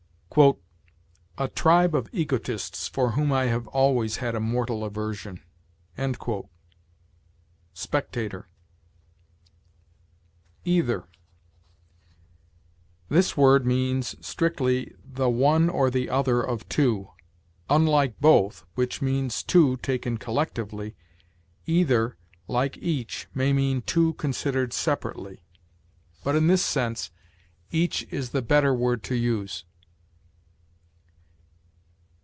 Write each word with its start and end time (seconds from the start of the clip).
"A 1.37 1.49
tribe 1.49 1.93
of 1.93 2.07
egotists 2.13 2.87
for 2.87 3.11
whom 3.11 3.33
I 3.33 3.47
have 3.47 3.67
always 3.67 4.17
had 4.17 4.33
a 4.33 4.39
mortal 4.39 4.85
aversion." 4.85 5.43
"Spectator." 7.73 8.47
EITHER. 10.63 11.05
This 13.09 13.35
word 13.35 13.65
means, 13.65 14.15
strictly, 14.25 14.95
the 15.03 15.27
one 15.29 15.69
or 15.69 15.89
the 15.91 16.09
other 16.09 16.41
of 16.41 16.69
two. 16.69 17.09
Unlike 17.69 18.21
both, 18.21 18.63
which 18.75 19.01
means 19.01 19.43
two 19.43 19.75
taken 19.77 20.17
collectively, 20.17 20.95
either, 21.65 22.15
like 22.47 22.77
each, 22.77 23.27
may 23.33 23.51
mean 23.51 23.81
two 23.81 24.13
considered 24.13 24.71
separately; 24.71 25.43
but 26.23 26.37
in 26.37 26.47
this 26.47 26.63
sense 26.63 27.11
each 27.69 28.07
is 28.13 28.29
the 28.29 28.41
better 28.41 28.73
word 28.73 29.03
to 29.03 29.15
use. 29.15 29.65